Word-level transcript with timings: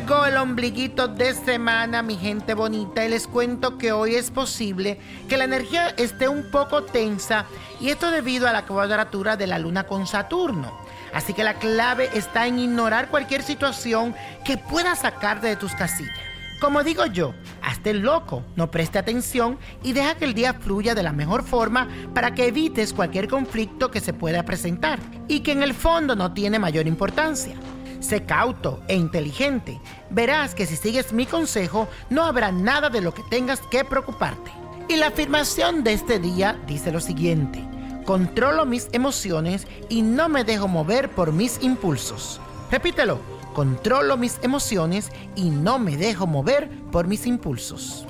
El 0.00 0.36
ombliguito 0.38 1.08
de 1.08 1.34
semana, 1.34 2.02
mi 2.02 2.16
gente 2.16 2.54
bonita, 2.54 3.04
y 3.04 3.08
les 3.10 3.26
cuento 3.26 3.76
que 3.76 3.92
hoy 3.92 4.14
es 4.14 4.30
posible 4.30 4.98
que 5.28 5.36
la 5.36 5.44
energía 5.44 5.88
esté 5.90 6.26
un 6.26 6.50
poco 6.50 6.84
tensa 6.84 7.44
y 7.80 7.90
esto 7.90 8.10
debido 8.10 8.48
a 8.48 8.52
la 8.52 8.64
cuadratura 8.64 9.36
de 9.36 9.46
la 9.46 9.58
luna 9.58 9.84
con 9.84 10.06
Saturno. 10.06 10.72
Así 11.12 11.34
que 11.34 11.44
la 11.44 11.54
clave 11.54 12.08
está 12.14 12.46
en 12.46 12.58
ignorar 12.58 13.08
cualquier 13.08 13.42
situación 13.42 14.14
que 14.44 14.56
pueda 14.56 14.96
sacarte 14.96 15.48
de 15.48 15.56
tus 15.56 15.74
casillas. 15.74 16.18
Como 16.60 16.82
digo 16.82 17.06
yo, 17.06 17.34
hazte 17.62 17.92
loco, 17.92 18.42
no 18.56 18.70
preste 18.70 18.98
atención 18.98 19.58
y 19.82 19.92
deja 19.92 20.16
que 20.16 20.24
el 20.24 20.34
día 20.34 20.54
fluya 20.54 20.94
de 20.94 21.02
la 21.02 21.12
mejor 21.12 21.44
forma 21.44 21.88
para 22.14 22.34
que 22.34 22.46
evites 22.46 22.92
cualquier 22.92 23.28
conflicto 23.28 23.90
que 23.90 24.00
se 24.00 24.12
pueda 24.12 24.44
presentar 24.44 24.98
y 25.28 25.40
que 25.40 25.52
en 25.52 25.62
el 25.62 25.74
fondo 25.74 26.16
no 26.16 26.32
tiene 26.32 26.58
mayor 26.58 26.86
importancia. 26.86 27.54
Sé 28.00 28.24
cauto 28.24 28.82
e 28.88 28.96
inteligente. 28.96 29.80
Verás 30.10 30.54
que 30.54 30.66
si 30.66 30.76
sigues 30.76 31.12
mi 31.12 31.26
consejo, 31.26 31.86
no 32.08 32.24
habrá 32.24 32.50
nada 32.50 32.90
de 32.90 33.00
lo 33.00 33.14
que 33.14 33.22
tengas 33.30 33.60
que 33.70 33.84
preocuparte. 33.84 34.50
Y 34.88 34.96
la 34.96 35.08
afirmación 35.08 35.84
de 35.84 35.92
este 35.92 36.18
día 36.18 36.58
dice 36.66 36.90
lo 36.90 37.00
siguiente. 37.00 37.62
Controlo 38.04 38.64
mis 38.64 38.88
emociones 38.92 39.66
y 39.88 40.02
no 40.02 40.28
me 40.28 40.42
dejo 40.42 40.66
mover 40.66 41.10
por 41.10 41.32
mis 41.32 41.62
impulsos. 41.62 42.40
Repítelo. 42.70 43.20
Controlo 43.54 44.16
mis 44.16 44.38
emociones 44.42 45.10
y 45.34 45.50
no 45.50 45.78
me 45.78 45.96
dejo 45.96 46.26
mover 46.26 46.70
por 46.92 47.06
mis 47.06 47.26
impulsos. 47.26 48.06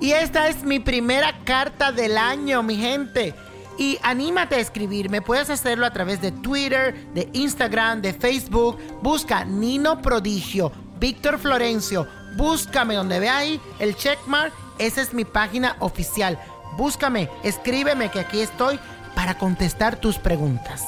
Y 0.00 0.12
esta 0.12 0.48
es 0.48 0.62
mi 0.62 0.80
primera 0.80 1.38
carta 1.44 1.92
del 1.92 2.18
año, 2.18 2.62
mi 2.62 2.76
gente. 2.76 3.34
Y 3.78 3.98
anímate 4.02 4.54
a 4.54 4.60
escribirme. 4.60 5.22
Puedes 5.22 5.50
hacerlo 5.50 5.86
a 5.86 5.92
través 5.92 6.20
de 6.20 6.32
Twitter, 6.32 6.94
de 7.12 7.28
Instagram, 7.32 8.00
de 8.00 8.14
Facebook. 8.14 8.78
Busca 9.02 9.44
Nino 9.44 10.00
Prodigio, 10.00 10.72
Víctor 10.98 11.38
Florencio. 11.38 12.06
Búscame 12.36 12.94
donde 12.94 13.20
ve 13.20 13.28
ahí 13.28 13.60
el 13.78 13.96
checkmark. 13.96 14.52
Esa 14.78 15.02
es 15.02 15.12
mi 15.12 15.24
página 15.24 15.76
oficial. 15.80 16.38
Búscame, 16.76 17.30
escríbeme 17.42 18.10
que 18.10 18.20
aquí 18.20 18.40
estoy 18.40 18.78
para 19.14 19.38
contestar 19.38 19.96
tus 19.96 20.18
preguntas. 20.18 20.84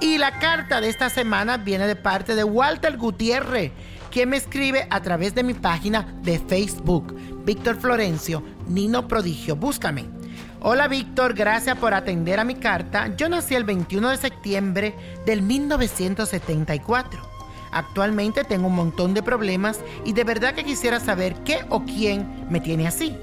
Y 0.00 0.18
la 0.18 0.38
carta 0.38 0.80
de 0.80 0.88
esta 0.88 1.10
semana 1.10 1.56
viene 1.56 1.86
de 1.86 1.96
parte 1.96 2.34
de 2.34 2.44
Walter 2.44 2.96
Gutiérrez, 2.96 3.72
quien 4.10 4.28
me 4.28 4.36
escribe 4.36 4.86
a 4.90 5.00
través 5.00 5.34
de 5.34 5.42
mi 5.42 5.54
página 5.54 6.14
de 6.22 6.38
Facebook. 6.38 7.16
Víctor 7.44 7.76
Florencio, 7.76 8.42
Nino 8.68 9.08
Prodigio. 9.08 9.56
Búscame. 9.56 10.15
Hola 10.60 10.88
Víctor, 10.88 11.34
gracias 11.34 11.76
por 11.76 11.92
atender 11.92 12.40
a 12.40 12.44
mi 12.44 12.54
carta. 12.54 13.14
Yo 13.14 13.28
nací 13.28 13.54
el 13.54 13.64
21 13.64 14.08
de 14.08 14.16
septiembre 14.16 14.94
del 15.26 15.42
1974. 15.42 17.20
Actualmente 17.70 18.42
tengo 18.42 18.68
un 18.68 18.74
montón 18.74 19.12
de 19.12 19.22
problemas 19.22 19.80
y 20.06 20.14
de 20.14 20.24
verdad 20.24 20.54
que 20.54 20.64
quisiera 20.64 20.98
saber 20.98 21.34
qué 21.44 21.66
o 21.68 21.84
quién 21.84 22.46
me 22.48 22.60
tiene 22.60 22.88
así. 22.88 23.14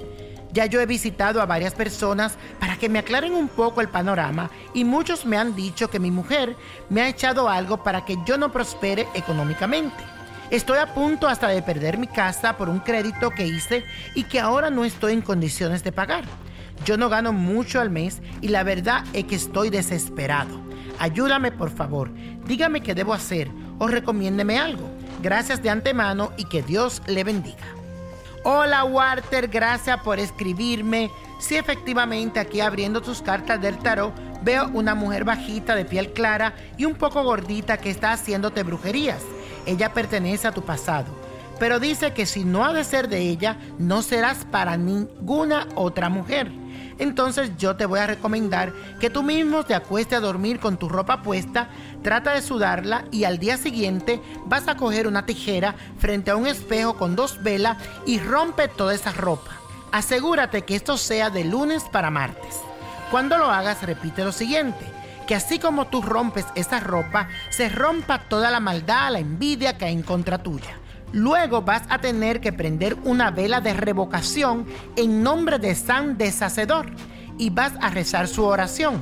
Ya 0.51 0.67
yo 0.67 0.79
he 0.79 0.85
visitado 0.85 1.41
a 1.41 1.47
varias 1.47 1.73
personas 1.73 2.37
para 2.59 2.77
que 2.77 2.87
me 2.87 2.99
aclaren 2.99 3.33
un 3.33 3.47
poco 3.47 3.81
el 3.81 3.89
panorama 3.89 4.51
y 4.75 4.83
muchos 4.83 5.25
me 5.25 5.35
han 5.35 5.55
dicho 5.55 5.89
que 5.89 5.99
mi 5.99 6.11
mujer 6.11 6.55
me 6.89 7.01
ha 7.01 7.09
echado 7.09 7.49
algo 7.49 7.81
para 7.83 8.05
que 8.05 8.15
yo 8.27 8.37
no 8.37 8.51
prospere 8.51 9.07
económicamente. 9.15 10.03
Estoy 10.51 10.77
a 10.77 10.93
punto 10.93 11.27
hasta 11.27 11.47
de 11.47 11.63
perder 11.63 11.97
mi 11.97 12.05
casa 12.05 12.57
por 12.57 12.69
un 12.69 12.79
crédito 12.79 13.31
que 13.31 13.47
hice 13.47 13.83
y 14.13 14.25
que 14.25 14.39
ahora 14.39 14.69
no 14.69 14.85
estoy 14.85 15.13
en 15.13 15.21
condiciones 15.21 15.83
de 15.83 15.91
pagar. 15.91 16.25
Yo 16.85 16.97
no 16.97 17.09
gano 17.09 17.33
mucho 17.33 17.79
al 17.79 17.89
mes 17.89 18.21
y 18.41 18.49
la 18.49 18.63
verdad 18.63 19.03
es 19.13 19.25
que 19.25 19.35
estoy 19.35 19.69
desesperado. 19.69 20.61
Ayúdame 20.99 21.51
por 21.51 21.69
favor, 21.69 22.11
dígame 22.45 22.81
qué 22.81 22.93
debo 22.93 23.13
hacer 23.13 23.49
o 23.79 23.87
recomiéndeme 23.87 24.59
algo. 24.59 24.89
Gracias 25.21 25.61
de 25.63 25.69
antemano 25.69 26.31
y 26.37 26.45
que 26.45 26.61
Dios 26.61 27.01
le 27.07 27.23
bendiga. 27.23 27.65
Hola 28.43 28.83
Walter, 28.83 29.47
gracias 29.47 30.01
por 30.01 30.19
escribirme. 30.19 31.09
Sí, 31.39 31.55
efectivamente, 31.55 32.39
aquí 32.39 32.59
abriendo 32.59 33.01
tus 33.01 33.21
cartas 33.21 33.61
del 33.61 33.77
tarot, 33.77 34.13
veo 34.43 34.69
una 34.73 34.95
mujer 34.95 35.23
bajita 35.23 35.75
de 35.75 35.85
piel 35.85 36.11
clara 36.11 36.53
y 36.77 36.85
un 36.85 36.95
poco 36.95 37.23
gordita 37.23 37.77
que 37.77 37.89
está 37.89 38.11
haciéndote 38.11 38.63
brujerías. 38.63 39.21
Ella 39.65 39.93
pertenece 39.93 40.47
a 40.47 40.51
tu 40.51 40.61
pasado, 40.61 41.07
pero 41.57 41.79
dice 41.79 42.11
que 42.11 42.25
si 42.25 42.43
no 42.43 42.65
ha 42.65 42.73
de 42.73 42.83
ser 42.83 43.07
de 43.07 43.19
ella, 43.19 43.57
no 43.79 44.01
serás 44.01 44.45
para 44.45 44.75
ninguna 44.75 45.67
otra 45.75 46.09
mujer. 46.09 46.51
Entonces 47.03 47.51
yo 47.57 47.75
te 47.75 47.85
voy 47.85 47.99
a 47.99 48.07
recomendar 48.07 48.71
que 49.01 49.09
tú 49.09 49.23
mismo 49.23 49.65
te 49.65 49.75
acuestes 49.75 50.17
a 50.17 50.21
dormir 50.21 50.61
con 50.61 50.77
tu 50.77 50.87
ropa 50.87 51.21
puesta, 51.21 51.67
trata 52.01 52.31
de 52.31 52.41
sudarla 52.41 53.03
y 53.11 53.25
al 53.25 53.39
día 53.39 53.57
siguiente 53.57 54.21
vas 54.45 54.69
a 54.69 54.77
coger 54.77 55.05
una 55.05 55.25
tijera 55.25 55.75
frente 55.97 56.31
a 56.31 56.37
un 56.37 56.47
espejo 56.47 56.95
con 56.95 57.17
dos 57.17 57.43
velas 57.43 57.75
y 58.05 58.19
rompe 58.19 58.69
toda 58.69 58.93
esa 58.93 59.11
ropa. 59.11 59.51
Asegúrate 59.91 60.61
que 60.61 60.77
esto 60.77 60.95
sea 60.97 61.29
de 61.29 61.43
lunes 61.43 61.83
para 61.91 62.09
martes. 62.09 62.55
Cuando 63.11 63.37
lo 63.37 63.51
hagas, 63.51 63.83
repite 63.83 64.23
lo 64.23 64.31
siguiente. 64.31 64.85
Que 65.27 65.35
así 65.35 65.59
como 65.59 65.87
tú 65.87 66.01
rompes 66.01 66.45
esa 66.55 66.79
ropa, 66.79 67.27
se 67.49 67.67
rompa 67.67 68.29
toda 68.29 68.49
la 68.49 68.61
maldad, 68.61 69.11
la 69.11 69.19
envidia 69.19 69.77
que 69.77 69.85
hay 69.85 69.93
en 69.93 70.03
contra 70.03 70.37
tuya. 70.37 70.79
Luego 71.13 71.61
vas 71.61 71.83
a 71.89 71.99
tener 71.99 72.41
que 72.41 72.51
prender 72.51 72.97
una 73.03 73.29
vela 73.29 73.61
de 73.61 73.73
revocación 73.73 74.65
en 74.95 75.21
nombre 75.21 75.59
de 75.59 75.75
San 75.75 76.17
Deshacedor 76.17 76.87
y 77.37 77.51
vas 77.51 77.73
a 77.81 77.91
rezar 77.91 78.27
su 78.27 78.43
oración. 78.43 78.99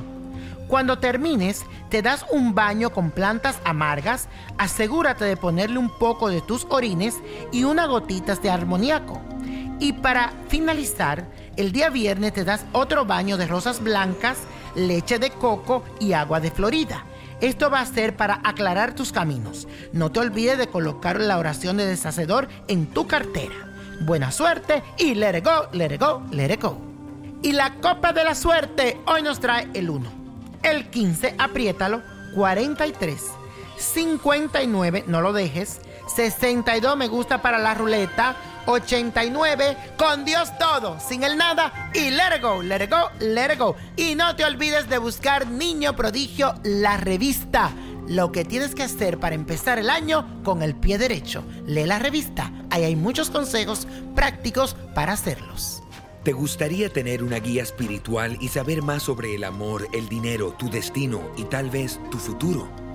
Cuando 0.68 0.98
termines, 0.98 1.64
te 1.88 2.02
das 2.02 2.26
un 2.30 2.54
baño 2.54 2.90
con 2.90 3.10
plantas 3.10 3.58
amargas, 3.64 4.28
asegúrate 4.58 5.24
de 5.24 5.38
ponerle 5.38 5.78
un 5.78 5.90
poco 5.98 6.28
de 6.28 6.42
tus 6.42 6.66
orines 6.68 7.16
y 7.50 7.64
unas 7.64 7.88
gotitas 7.88 8.42
de 8.42 8.50
armoníaco. 8.50 9.18
Y 9.80 9.94
para 9.94 10.32
finalizar, 10.48 11.26
el 11.56 11.72
día 11.72 11.88
viernes 11.88 12.34
te 12.34 12.44
das 12.44 12.66
otro 12.72 13.06
baño 13.06 13.38
de 13.38 13.46
rosas 13.46 13.82
blancas, 13.82 14.38
leche 14.74 15.18
de 15.18 15.30
coco 15.30 15.82
y 15.98 16.12
agua 16.12 16.40
de 16.40 16.50
Florida. 16.50 17.04
Esto 17.42 17.70
va 17.70 17.80
a 17.80 17.86
ser 17.86 18.16
para 18.16 18.40
aclarar 18.44 18.94
tus 18.94 19.10
caminos. 19.10 19.66
No 19.92 20.12
te 20.12 20.20
olvides 20.20 20.58
de 20.58 20.68
colocar 20.68 21.20
la 21.20 21.38
oración 21.38 21.76
de 21.76 21.86
deshacedor 21.86 22.46
en 22.68 22.86
tu 22.86 23.08
cartera. 23.08 23.54
Buena 24.02 24.30
suerte 24.30 24.84
y 24.96 25.16
let 25.16 25.36
it 25.36 25.44
go, 25.44 25.66
let 25.72 25.92
it 25.92 26.00
go, 26.00 26.22
let 26.30 26.54
it 26.54 26.62
go. 26.62 26.80
Y 27.42 27.50
la 27.50 27.74
copa 27.80 28.12
de 28.12 28.22
la 28.22 28.36
suerte 28.36 29.00
hoy 29.06 29.22
nos 29.22 29.40
trae 29.40 29.68
el 29.74 29.90
1. 29.90 30.08
El 30.62 30.88
15, 30.88 31.34
apriétalo, 31.36 32.00
43. 32.36 33.20
59, 33.76 35.04
no 35.08 35.20
lo 35.20 35.32
dejes. 35.32 35.80
62 36.14 36.96
me 36.96 37.08
gusta 37.08 37.42
para 37.42 37.58
la 37.58 37.74
ruleta. 37.74 38.36
89, 38.66 39.76
con 39.96 40.24
Dios 40.24 40.56
todo, 40.58 40.98
sin 41.00 41.24
el 41.24 41.36
nada 41.36 41.90
y 41.94 42.10
let 42.10 42.36
it 42.36 42.42
go, 42.42 42.62
let 42.62 42.88
go, 42.88 43.10
let 43.20 43.52
it 43.52 43.58
go. 43.58 43.76
Y 43.96 44.14
no 44.14 44.34
te 44.36 44.44
olvides 44.44 44.88
de 44.88 44.98
buscar 44.98 45.46
Niño 45.46 45.94
Prodigio, 45.96 46.54
la 46.62 46.96
revista. 46.96 47.72
Lo 48.08 48.32
que 48.32 48.44
tienes 48.44 48.74
que 48.74 48.82
hacer 48.82 49.18
para 49.18 49.34
empezar 49.34 49.78
el 49.78 49.88
año 49.88 50.42
con 50.42 50.62
el 50.62 50.74
pie 50.74 50.98
derecho. 50.98 51.44
Lee 51.66 51.86
la 51.86 51.98
revista, 51.98 52.52
ahí 52.70 52.84
hay 52.84 52.96
muchos 52.96 53.30
consejos 53.30 53.86
prácticos 54.14 54.76
para 54.94 55.12
hacerlos. 55.12 55.82
¿Te 56.24 56.32
gustaría 56.32 56.88
tener 56.88 57.22
una 57.22 57.38
guía 57.38 57.62
espiritual 57.62 58.38
y 58.40 58.48
saber 58.48 58.82
más 58.82 59.02
sobre 59.02 59.34
el 59.34 59.42
amor, 59.42 59.88
el 59.92 60.08
dinero, 60.08 60.52
tu 60.52 60.70
destino 60.70 61.20
y 61.36 61.44
tal 61.44 61.68
vez 61.70 61.98
tu 62.10 62.18
futuro? 62.18 62.68